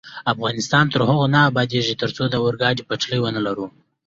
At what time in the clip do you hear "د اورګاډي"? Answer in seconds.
2.29-2.83